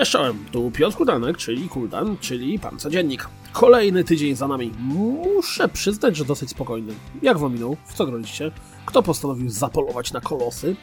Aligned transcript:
Cześć 0.00 0.12
czołem, 0.12 0.44
tu 0.52 0.70
Piotr 0.70 0.96
Kudanek, 0.96 1.36
czyli 1.36 1.68
Kuldan, 1.68 2.16
czyli 2.20 2.58
Pan 2.58 2.78
Codziennik. 2.78 3.28
Kolejny 3.52 4.04
tydzień 4.04 4.36
za 4.36 4.48
nami. 4.48 4.72
Muszę 4.78 5.68
przyznać, 5.68 6.16
że 6.16 6.24
dosyć 6.24 6.50
spokojny. 6.50 6.92
Jak 7.22 7.38
wam 7.38 7.52
minął? 7.52 7.76
W 7.84 7.94
co 7.94 8.06
graliście? 8.06 8.50
Kto 8.86 9.02
postanowił 9.02 9.50
zapolować 9.50 10.12
na 10.12 10.20
kolosy? 10.20 10.76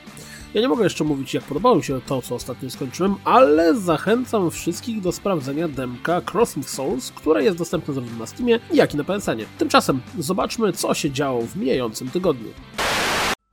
Ja 0.53 0.61
nie 0.61 0.67
mogę 0.67 0.83
jeszcze 0.83 1.03
mówić, 1.03 1.33
jak 1.33 1.43
podobało 1.43 1.75
mi 1.75 1.83
się 1.83 2.01
to, 2.01 2.21
co 2.21 2.35
ostatnio 2.35 2.69
skończyłem, 2.69 3.15
ale 3.23 3.75
zachęcam 3.75 4.51
wszystkich 4.51 5.01
do 5.01 5.11
sprawdzenia 5.11 5.67
demka 5.67 6.21
Crossing 6.33 6.69
Souls, 6.69 7.11
które 7.11 7.43
jest 7.43 7.57
dostępne 7.57 7.93
zarówno 7.93 8.19
na 8.19 8.25
Steamie, 8.25 8.59
jak 8.73 8.93
i 8.93 8.97
na 8.97 9.03
PSN. 9.03 9.39
Tymczasem 9.57 10.01
zobaczmy, 10.19 10.73
co 10.73 10.93
się 10.93 11.11
działo 11.11 11.41
w 11.41 11.55
mijającym 11.55 12.09
tygodniu. 12.09 12.49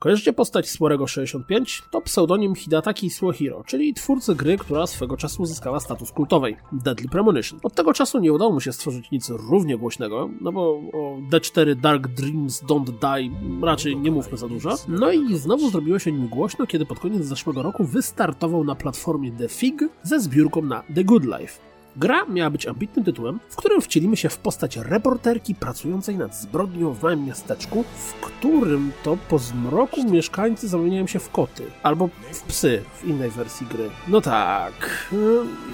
Kojarzycie 0.05 0.33
postać 0.33 0.71
Słorego 0.71 1.07
65? 1.07 1.83
To 1.91 2.01
pseudonim 2.01 2.55
Hidataki 2.55 3.11
Suohiro, 3.11 3.65
czyli 3.67 3.95
twórcy 3.95 4.35
gry, 4.35 4.59
która 4.59 4.87
swego 4.87 5.17
czasu 5.17 5.43
uzyskała 5.43 5.81
status 5.81 6.13
kultowej 6.13 6.57
Deadly 6.73 7.09
Premonition. 7.09 7.61
Od 7.63 7.75
tego 7.75 7.93
czasu 7.93 8.21
nie 8.21 8.33
udało 8.33 8.53
mu 8.53 8.61
się 8.61 8.73
stworzyć 8.73 9.11
nic 9.11 9.31
równie 9.31 9.79
głośnego, 9.79 10.31
no 10.41 10.53
bo 10.53 10.71
o 10.93 11.19
D4 11.31 11.75
Dark 11.75 12.09
Dreams 12.09 12.63
Don't 12.63 12.85
Die 12.85 13.31
raczej 13.67 13.97
nie 13.97 14.11
mówmy 14.11 14.39
za 14.39 14.49
dużo. 14.49 14.77
No 14.89 15.13
i 15.13 15.37
znowu 15.37 15.71
zrobiło 15.71 15.99
się 15.99 16.13
nim 16.13 16.29
głośno, 16.29 16.67
kiedy 16.67 16.87
pod 16.87 17.01
koniec 17.01 17.25
zeszłego 17.25 17.63
roku 17.63 17.85
wystartował 17.85 18.65
na 18.65 18.75
platformie 18.75 19.33
The 19.33 19.49
Fig 19.49 19.81
ze 20.03 20.21
zbiórką 20.21 20.63
na 20.63 20.83
The 20.95 21.05
Good 21.05 21.25
Life. 21.25 21.74
Gra 21.97 22.25
miała 22.25 22.51
być 22.51 22.67
ambitnym 22.67 23.05
tytułem, 23.05 23.41
w 23.49 23.57
którym 23.57 23.81
wcielimy 23.81 24.17
się 24.17 24.29
w 24.29 24.39
postać 24.39 24.77
reporterki 24.77 25.55
pracującej 25.55 26.17
nad 26.17 26.37
zbrodnią 26.37 26.93
w 26.93 27.03
małym 27.03 27.25
miasteczku, 27.25 27.85
w 27.97 28.13
którym 28.13 28.93
to 29.03 29.19
po 29.29 29.39
zmroku 29.39 30.11
mieszkańcy 30.11 30.69
zamieniają 30.69 31.07
się 31.07 31.19
w 31.19 31.31
koty, 31.31 31.63
albo 31.83 32.09
w 32.33 32.43
psy 32.43 32.83
w 32.95 33.05
innej 33.05 33.31
wersji 33.31 33.67
gry. 33.67 33.91
No 34.09 34.21
tak. 34.21 35.09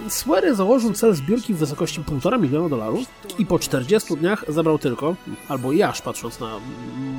Swery 0.08 0.54
założył 0.54 0.92
cel 0.92 1.14
zbiórki 1.14 1.54
w 1.54 1.58
wysokości 1.58 2.00
1,5 2.00 2.40
miliona 2.40 2.68
dolarów 2.68 3.08
i 3.38 3.46
po 3.46 3.58
40 3.58 4.16
dniach 4.16 4.44
zabrał 4.48 4.78
tylko, 4.78 5.16
albo 5.48 5.72
jaż 5.72 6.02
patrząc 6.02 6.40
na 6.40 6.50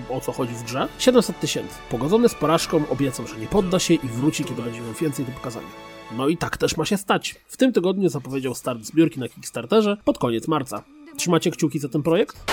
o 0.09 0.21
co 0.21 0.31
chodzi 0.31 0.53
w 0.53 0.63
grze, 0.63 0.88
700 0.97 1.39
tysięcy. 1.39 1.75
Pogodzony 1.89 2.30
z 2.30 2.36
porażką 2.36 2.83
obiecał, 2.89 3.27
że 3.27 3.38
nie 3.38 3.47
podda 3.47 3.80
się 3.80 3.93
i 3.93 4.08
wróci, 4.08 4.43
kiedy 4.43 4.61
będzie 4.61 4.81
miał 4.81 4.93
więcej 4.93 5.25
do 5.25 5.31
pokazania. 5.31 5.67
No 6.17 6.27
i 6.27 6.38
tak 6.38 6.58
też 6.58 6.77
ma 6.77 6.86
się 6.86 6.97
stać. 6.97 7.36
W 7.47 7.58
tym 7.58 7.73
tygodniu 7.73 8.09
zapowiedział 8.09 8.55
start 8.55 8.80
zbiórki 8.92 9.20
na 9.20 9.30
Kickstarterze 9.30 9.97
pod 10.06 10.17
koniec 10.17 10.47
marca. 10.47 10.84
Trzymacie 11.17 11.52
kciuki 11.52 11.80
za 11.80 11.89
ten 11.89 12.03
projekt? 12.03 12.52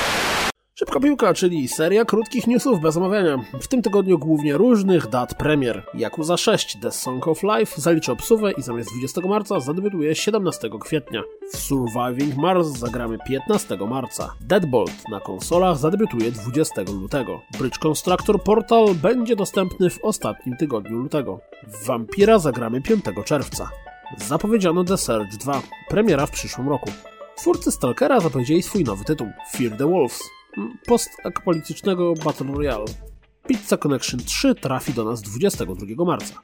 Szybka 0.79 1.01
piłka, 1.01 1.35
czyli 1.35 1.69
seria 1.69 2.05
krótkich 2.05 2.47
newsów 2.47 2.81
bez 2.81 2.97
omawiania. 2.97 3.39
W 3.61 3.69
tym 3.69 3.83
tygodniu 3.83 4.19
głównie 4.19 4.57
różnych 4.57 5.07
dat 5.07 5.35
premier. 5.35 5.83
Yakuza 5.95 6.37
6 6.37 6.77
The 6.83 6.93
Song 6.93 7.29
of 7.29 7.43
Life 7.43 7.81
zaliczy 7.81 8.13
obsuwę 8.13 8.53
i 8.53 8.63
zamiast 8.63 8.91
20 8.91 9.21
marca 9.21 9.61
zadebiutuje 9.61 10.15
17 10.15 10.71
kwietnia. 10.81 11.23
W 11.53 11.57
Surviving 11.57 12.37
Mars 12.37 12.69
zagramy 12.69 13.19
15 13.29 13.77
marca. 13.77 14.35
Deadbolt 14.41 15.09
na 15.11 15.21
konsolach 15.21 15.77
zadebiutuje 15.77 16.31
20 16.31 16.83
lutego. 16.83 17.41
Bridge 17.59 17.79
Constructor 17.79 18.43
Portal 18.43 18.95
będzie 18.95 19.37
dostępny 19.37 19.91
w 19.91 20.05
ostatnim 20.05 20.57
tygodniu 20.57 20.99
lutego. 20.99 21.41
W 21.67 21.87
Vampira 21.87 22.39
zagramy 22.39 22.81
5 22.81 23.05
czerwca. 23.25 23.71
Zapowiedziano 24.17 24.85
The 24.85 24.97
Surge 24.97 25.37
2, 25.39 25.63
premiera 25.89 26.27
w 26.27 26.31
przyszłym 26.31 26.69
roku. 26.69 26.91
Twórcy 27.37 27.73
Stalkera 27.73 28.21
zapowiedzieli 28.21 28.63
swój 28.63 28.85
nowy 28.85 29.05
tytuł 29.05 29.27
Fear 29.53 29.77
the 29.77 29.87
Wolves 29.87 30.21
postapokaliptycznego 30.87 32.15
Battle 32.25 32.47
Royale. 32.47 32.85
Pizza 33.47 33.77
Connection 33.77 34.21
3 34.21 34.55
trafi 34.55 34.93
do 34.93 35.05
nas 35.05 35.23
22 35.23 36.05
marca. 36.05 36.35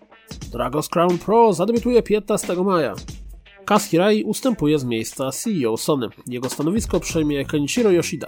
Dragos 0.52 0.88
Crown 0.88 1.18
Pro 1.18 1.52
zadebiutuje 1.52 2.02
15 2.02 2.54
maja. 2.54 2.94
Kaz 3.64 3.84
Hirai 3.84 4.22
ustępuje 4.22 4.78
z 4.78 4.84
miejsca 4.84 5.30
CEO 5.30 5.76
Sony. 5.76 6.08
Jego 6.26 6.50
stanowisko 6.50 7.00
przejmie 7.00 7.44
Kenichiro 7.44 7.90
Yoshida. 7.90 8.26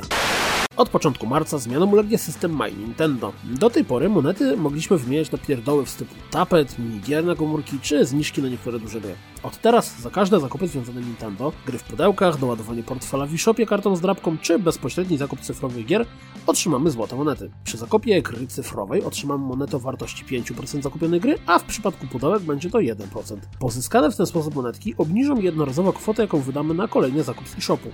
Od 0.76 0.88
początku 0.88 1.26
marca 1.26 1.58
zmianom 1.58 1.92
ulegnie 1.92 2.18
system 2.18 2.56
My 2.56 2.72
Nintendo. 2.72 3.32
Do 3.44 3.70
tej 3.70 3.84
pory 3.84 4.08
monety 4.08 4.56
mogliśmy 4.56 4.98
wymieniać 4.98 5.30
na 5.30 5.38
pierdoły 5.38 5.86
w 5.86 5.90
stylu 5.90 6.10
tapet, 6.30 6.78
minigier 6.78 7.24
na 7.24 7.34
komórki 7.34 7.78
czy 7.82 8.06
zniżki 8.06 8.42
na 8.42 8.48
niektóre 8.48 8.78
duże 8.78 9.00
gry. 9.00 9.14
Od 9.42 9.60
teraz 9.60 10.00
za 10.00 10.10
każde 10.10 10.40
zakupy 10.40 10.68
związane 10.68 11.00
Nintendo, 11.00 11.52
gry 11.66 11.78
w 11.78 11.82
pudełkach, 11.82 12.38
doładowanie 12.38 12.82
portfela 12.82 13.26
w 13.26 13.34
eShopie 13.34 13.66
kartą 13.66 13.96
z 13.96 14.00
drapką 14.00 14.38
czy 14.38 14.58
bezpośredni 14.58 15.16
zakup 15.16 15.40
cyfrowych 15.40 15.86
gier 15.86 16.06
otrzymamy 16.46 16.90
złote 16.90 17.16
monety. 17.16 17.50
Przy 17.64 17.76
zakupie 17.76 18.22
gry 18.22 18.46
cyfrowej 18.46 19.04
otrzymamy 19.04 19.44
monetę 19.44 19.76
o 19.76 19.80
wartości 19.80 20.24
5% 20.24 20.82
zakupionej 20.82 21.20
gry, 21.20 21.38
a 21.46 21.58
w 21.58 21.64
przypadku 21.64 22.06
pudełek 22.06 22.42
będzie 22.42 22.70
to 22.70 22.78
1%. 22.78 23.36
Pozyskane 23.58 24.10
w 24.10 24.16
ten 24.16 24.26
sposób 24.26 24.54
monetki 24.54 24.94
obniżą 24.98 25.40
jednorazowo 25.40 25.92
kwotę, 25.92 26.22
jaką 26.22 26.40
wydamy 26.40 26.74
na 26.74 26.88
kolejny 26.88 27.22
zakup 27.22 27.48
z 27.48 27.58
eShopu. 27.58 27.88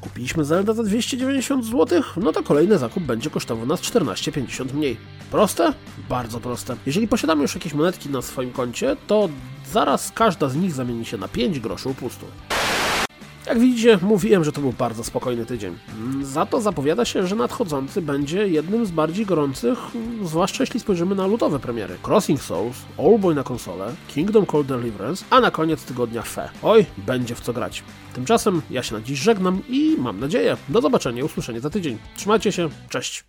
Kupiliśmy 0.00 0.44
Zelda 0.44 0.74
za 0.74 0.82
290 0.82 1.64
zł, 1.64 2.02
no 2.16 2.32
to 2.32 2.42
kolejny 2.42 2.78
zakup 2.78 3.02
będzie 3.02 3.30
kosztował 3.30 3.66
nas 3.66 3.80
14,50 3.80 4.74
mniej. 4.74 4.96
Proste? 5.30 5.72
Bardzo 6.08 6.40
proste. 6.40 6.76
Jeżeli 6.86 7.08
posiadamy 7.08 7.42
już 7.42 7.54
jakieś 7.54 7.74
monetki 7.74 8.08
na 8.08 8.22
swoim 8.22 8.52
koncie, 8.52 8.96
to 9.06 9.28
zaraz 9.72 10.12
każda 10.14 10.48
z 10.48 10.56
nich 10.56 10.72
zamieni 10.72 11.04
się 11.04 11.18
na 11.18 11.28
5 11.28 11.60
groszy 11.60 11.88
upustu. 11.88 12.26
Jak 13.48 13.58
widzicie, 13.58 13.98
mówiłem, 14.02 14.44
że 14.44 14.52
to 14.52 14.60
był 14.60 14.72
bardzo 14.72 15.04
spokojny 15.04 15.46
tydzień. 15.46 15.78
Za 16.22 16.46
to 16.46 16.60
zapowiada 16.60 17.04
się, 17.04 17.26
że 17.26 17.36
nadchodzący 17.36 18.02
będzie 18.02 18.48
jednym 18.48 18.86
z 18.86 18.90
bardziej 18.90 19.26
gorących, 19.26 19.78
zwłaszcza 20.24 20.62
jeśli 20.62 20.80
spojrzymy 20.80 21.14
na 21.14 21.26
ludowe 21.26 21.58
premiery. 21.58 21.96
Crossing 22.06 22.42
Souls, 22.42 22.76
Boy 23.18 23.34
na 23.34 23.42
konsolę, 23.42 23.94
Kingdom 24.08 24.46
Call 24.46 24.64
Deliverance, 24.64 25.24
a 25.30 25.40
na 25.40 25.50
koniec 25.50 25.84
tygodnia 25.84 26.22
Fe. 26.22 26.48
Oj, 26.62 26.86
będzie 26.96 27.34
w 27.34 27.40
co 27.40 27.52
grać. 27.52 27.82
Tymczasem 28.14 28.62
ja 28.70 28.82
się 28.82 28.94
na 28.94 29.00
dziś 29.00 29.18
żegnam 29.18 29.62
i 29.68 29.96
mam 29.98 30.20
nadzieję, 30.20 30.56
do 30.68 30.80
zobaczenia 30.80 31.24
usłyszenia 31.24 31.60
za 31.60 31.70
tydzień. 31.70 31.98
Trzymajcie 32.16 32.52
się, 32.52 32.68
cześć! 32.88 33.28